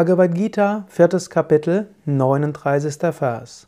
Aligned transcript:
Bhagavad 0.00 0.34
Gita, 0.34 0.86
viertes 0.88 1.28
Kapitel, 1.28 1.86
39. 2.06 3.14
Vers. 3.14 3.66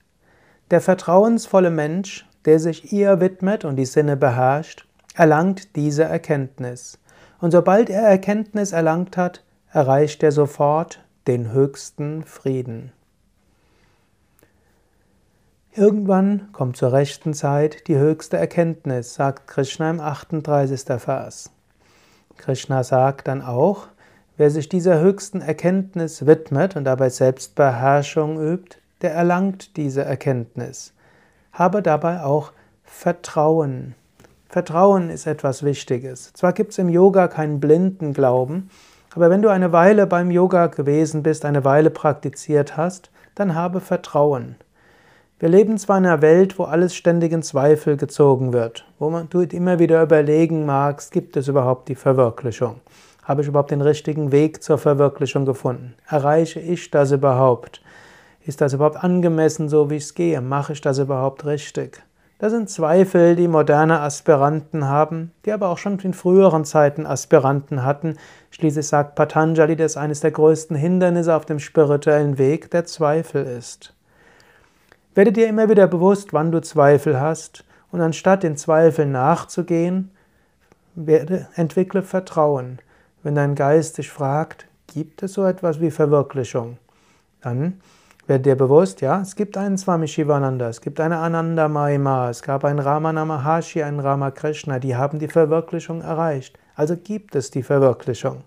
Der 0.71 0.80
vertrauensvolle 0.80 1.69
Mensch, 1.69 2.27
der 2.46 2.58
sich 2.58 2.90
ihr 2.90 3.21
widmet 3.21 3.66
und 3.66 3.77
die 3.77 3.85
Sinne 3.85 4.16
beherrscht, 4.16 4.87
erlangt 5.14 5.76
diese 5.76 6.04
Erkenntnis. 6.04 6.98
Und 7.38 7.50
sobald 7.50 7.90
er 7.90 8.00
Erkenntnis 8.00 8.72
erlangt 8.72 9.18
hat, 9.18 9.45
erreicht 9.72 10.22
er 10.22 10.32
sofort 10.32 11.04
den 11.27 11.53
höchsten 11.53 12.25
Frieden. 12.25 12.93
Irgendwann 15.75 16.51
kommt 16.53 16.79
zur 16.79 16.95
rechten 16.95 17.35
Zeit 17.35 17.89
die 17.89 17.99
höchste 17.99 18.39
Erkenntnis, 18.39 19.12
sagt 19.12 19.49
Krishna 19.49 19.91
im 19.91 20.01
38. 20.01 20.99
Vers. 20.99 21.51
Krishna 22.39 22.83
sagt 22.85 23.29
dann 23.29 23.43
auch, 23.43 23.89
Wer 24.43 24.50
sich 24.50 24.68
dieser 24.68 24.98
höchsten 24.98 25.40
Erkenntnis 25.40 26.27
widmet 26.27 26.75
und 26.75 26.82
dabei 26.82 27.11
Selbstbeherrschung 27.11 28.40
übt, 28.44 28.79
der 29.00 29.14
erlangt 29.14 29.76
diese 29.76 30.03
Erkenntnis. 30.03 30.94
Habe 31.53 31.80
dabei 31.80 32.25
auch 32.25 32.50
Vertrauen. 32.83 33.94
Vertrauen 34.48 35.11
ist 35.11 35.28
etwas 35.28 35.62
Wichtiges. 35.62 36.33
Zwar 36.33 36.55
gibt 36.55 36.72
es 36.72 36.78
im 36.78 36.89
Yoga 36.89 37.28
keinen 37.28 37.61
blinden 37.61 38.14
Glauben, 38.14 38.69
aber 39.14 39.31
wenn 39.31 39.42
du 39.42 39.48
eine 39.48 39.70
Weile 39.70 40.08
beim 40.08 40.33
Yoga 40.33 40.67
gewesen 40.67 41.22
bist, 41.22 41.45
eine 41.45 41.64
Weile 41.64 41.91
praktiziert 41.91 42.77
hast, 42.77 43.12
dann 43.36 43.55
habe 43.55 43.78
Vertrauen. 43.78 44.56
Wir 45.39 45.50
leben 45.50 45.78
zwar 45.78 45.98
in 45.98 46.06
einer 46.06 46.20
Welt, 46.20 46.59
wo 46.59 46.64
alles 46.64 46.97
ständig 46.97 47.31
in 47.31 47.45
Zweifel 47.45 47.97
gezogen 47.97 48.53
wird, 48.53 48.89
wo 48.98 49.09
man, 49.09 49.28
du 49.31 49.42
immer 49.42 49.78
wieder 49.78 50.03
überlegen 50.03 50.67
magst, 50.67 51.12
gibt 51.12 51.36
es 51.36 51.47
überhaupt 51.47 51.89
die 51.89 51.95
Verwirklichung? 51.95 52.81
Habe 53.22 53.42
ich 53.42 53.48
überhaupt 53.48 53.70
den 53.70 53.81
richtigen 53.81 54.33
Weg 54.33 54.64
zur 54.64 54.78
Verwirklichung 54.78 55.47
gefunden? 55.47 55.94
Erreiche 56.08 56.58
ich 56.58 56.91
das 56.91 57.12
überhaupt? 57.12 57.81
Ist 58.45 58.61
das 58.61 58.72
überhaupt 58.72 58.97
angemessen, 58.97 59.69
so 59.69 59.91
wie 59.91 59.97
ich 59.97 60.05
es 60.05 60.15
gehe? 60.15 60.41
Mache 60.41 60.73
ich 60.73 60.81
das 60.81 60.98
überhaupt 60.98 61.47
richtig? 61.47 62.03
Das 62.41 62.50
sind 62.50 62.69
Zweifel, 62.69 63.37
die 63.37 63.47
moderne 63.47 64.00
Aspiranten 64.00 64.89
haben, 64.89 65.31
die 65.45 65.53
aber 65.53 65.69
auch 65.69 65.78
schon 65.78 66.00
in 66.00 66.12
früheren 66.12 66.65
Zeiten 66.65 67.06
Aspiranten 67.06 67.84
hatten. 67.84 68.17
Schließlich 68.50 68.89
sagt 68.89 69.15
Patanjali, 69.15 69.77
dass 69.77 69.97
eines 69.97 70.19
der 70.19 70.33
größten 70.33 70.77
Hindernisse 70.77 71.37
auf 71.37 71.47
dem 71.47 71.61
spirituellen 71.61 72.39
Weg 72.39 72.73
der 72.73 72.84
Zweifel 72.84 73.45
ist. 73.45 73.95
Werde 75.15 75.31
dir 75.31 75.47
immer 75.47 75.69
wieder 75.69 75.87
bewusst, 75.87 76.33
wann 76.33 76.50
du 76.50 76.61
Zweifel 76.61 77.20
hast, 77.20 77.65
und 77.93 78.00
anstatt 78.00 78.43
den 78.43 78.56
Zweifeln 78.56 79.12
nachzugehen, 79.12 80.11
entwickle 81.55 82.03
Vertrauen. 82.03 82.81
Wenn 83.23 83.34
dein 83.34 83.55
Geist 83.55 83.98
dich 83.98 84.11
fragt, 84.11 84.67
gibt 84.89 85.23
es 85.23 85.34
so 85.34 85.45
etwas 85.45 85.81
wie 85.81 85.91
Verwirklichung? 85.91 86.78
Dann 87.41 87.81
werde 88.27 88.45
dir 88.45 88.56
bewusst, 88.56 89.01
ja, 89.01 89.20
es 89.20 89.37
gibt 89.37 89.56
einen 89.56 89.78
Swami 89.78 90.09
Shivananda, 90.09 90.69
es 90.69 90.81
gibt 90.81 91.01
eine 91.01 91.19
Ananda 91.19 91.69
Mahima, 91.69 92.31
es 92.31 92.43
gab 92.43 92.65
einen 92.65 92.78
Ramana 92.78 93.25
Maharshi, 93.25 93.83
einen 93.83 94.00
Ramakrishna, 94.00 94.78
die 94.78 94.97
haben 94.97 95.19
die 95.19 95.28
Verwirklichung 95.28 96.03
erreicht. 96.03 96.59
Also 96.75 96.97
gibt 96.97 97.34
es 97.34 97.50
die 97.50 97.62
Verwirklichung. 97.62 98.45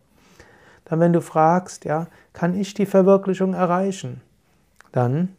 Dann, 0.85 0.99
wenn 0.99 1.13
du 1.13 1.21
fragst, 1.21 1.85
ja, 1.85 2.07
kann 2.33 2.59
ich 2.59 2.73
die 2.73 2.85
Verwirklichung 2.85 3.53
erreichen? 3.53 4.21
Dann 4.91 5.35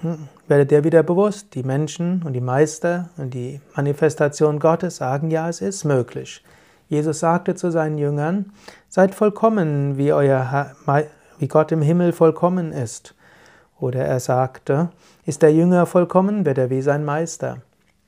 hm, 0.00 0.28
werde 0.48 0.66
dir 0.66 0.84
wieder 0.84 1.02
bewusst, 1.02 1.54
die 1.54 1.62
Menschen 1.62 2.22
und 2.24 2.32
die 2.32 2.40
Meister 2.40 3.10
und 3.16 3.34
die 3.34 3.60
Manifestation 3.76 4.58
Gottes 4.58 4.96
sagen, 4.96 5.30
ja, 5.30 5.48
es 5.48 5.60
ist 5.60 5.84
möglich. 5.84 6.42
Jesus 6.90 7.20
sagte 7.20 7.54
zu 7.54 7.70
seinen 7.70 7.98
Jüngern, 7.98 8.52
seid 8.88 9.14
vollkommen, 9.14 9.96
wie, 9.96 10.12
euer 10.12 10.74
wie 11.38 11.46
Gott 11.46 11.70
im 11.70 11.82
Himmel 11.82 12.12
vollkommen 12.12 12.72
ist. 12.72 13.14
Oder 13.78 14.04
er 14.04 14.18
sagte, 14.18 14.90
ist 15.24 15.40
der 15.42 15.54
Jünger 15.54 15.86
vollkommen, 15.86 16.44
wird 16.44 16.58
er 16.58 16.68
wie 16.68 16.82
sein 16.82 17.04
Meister. 17.04 17.58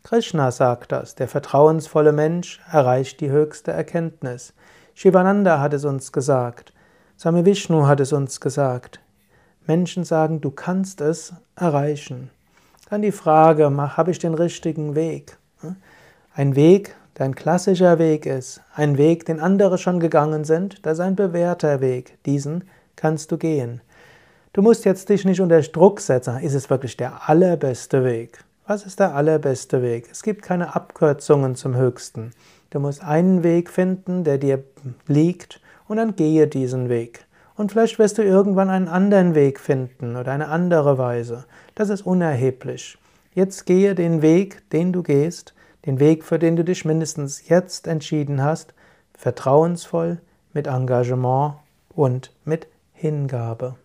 Krishna 0.03 0.51
sagt 0.51 0.91
das, 0.91 1.15
der 1.15 1.29
vertrauensvolle 1.29 2.11
Mensch 2.11 2.61
erreicht 2.73 3.21
die 3.21 3.31
höchste 3.31 3.71
Erkenntnis. 3.71 4.53
Shivananda 4.95 5.61
hat 5.61 5.75
es 5.75 5.85
uns 5.85 6.11
gesagt. 6.11 6.73
Swami 7.17 7.45
Vishnu 7.45 7.87
hat 7.87 8.01
es 8.01 8.13
uns 8.13 8.41
gesagt. 8.41 8.99
Menschen 9.65 10.03
sagen, 10.03 10.41
du 10.41 10.51
kannst 10.51 11.01
es 11.01 11.33
erreichen. 11.55 12.31
Dann 12.91 13.03
die 13.03 13.13
Frage, 13.13 13.71
habe 13.97 14.11
ich 14.11 14.19
den 14.19 14.35
richtigen 14.35 14.97
Weg? 14.97 15.39
Ein 16.35 16.57
Weg, 16.57 16.97
der 17.19 17.27
ein 17.27 17.35
klassischer 17.35 17.99
Weg 17.99 18.27
ist, 18.27 18.61
ein 18.75 18.97
Weg, 18.97 19.27
den 19.27 19.41
andere 19.41 19.79
schon 19.79 20.01
gegangen 20.01 20.45
sind, 20.45 20.85
das 20.87 20.95
ist 20.95 21.01
ein 21.01 21.17
bewährter 21.17 21.81
Weg. 21.81 22.19
Diesen 22.25 22.65
kannst 22.97 23.31
du 23.33 23.39
gehen. 23.39 23.81
Du 24.55 24.63
musst 24.63 24.85
jetzt 24.85 25.09
dich 25.09 25.25
nicht 25.25 25.41
unter 25.41 25.61
Druck 25.61 26.01
setzen. 26.01 26.39
Ist 26.41 26.55
es 26.55 26.69
wirklich 26.69 26.97
der 26.97 27.29
allerbeste 27.29 28.05
Weg? 28.05 28.45
Was 28.67 28.85
ist 28.87 29.01
der 29.01 29.15
allerbeste 29.15 29.83
Weg? 29.83 30.09
Es 30.11 30.23
gibt 30.23 30.43
keine 30.43 30.75
Abkürzungen 30.75 31.57
zum 31.57 31.75
Höchsten. 31.75 32.33
Du 32.71 32.79
musst 32.79 33.03
einen 33.03 33.43
Weg 33.43 33.71
finden, 33.71 34.25
der 34.25 34.39
dir 34.39 34.63
liegt, 35.07 35.61
und 35.89 35.97
dann 35.97 36.17
gehe 36.17 36.47
diesen 36.47 36.89
Weg. 36.89 37.27
Und 37.57 37.73
vielleicht 37.73 37.99
wirst 37.99 38.19
du 38.19 38.23
irgendwann 38.23 38.71
einen 38.71 38.89
anderen 38.89 39.35
Weg 39.35 39.61
finden 39.61 40.17
oder 40.17 40.33
eine 40.33 40.49
andere 40.49 40.97
Weise. 40.97 41.45
Das 41.75 41.91
ist 41.91 42.03
unerheblich. 42.03 42.99
Jetzt 43.35 43.67
gehe 43.67 43.95
den 43.95 44.23
Weg, 44.23 44.69
den 44.71 44.93
du 44.93 45.03
gehst, 45.03 45.55
den 45.87 46.01
Weg, 46.01 46.25
für 46.25 46.39
den 46.39 46.57
du 46.57 46.65
dich 46.65 46.85
mindestens 46.85 47.49
jetzt 47.49 47.87
entschieden 47.87 48.43
hast, 48.43 48.75
vertrauensvoll, 49.15 50.21
mit 50.53 50.67
Engagement 50.67 51.55
und 51.89 52.33
mit 52.45 52.67
Hingabe. 52.93 53.77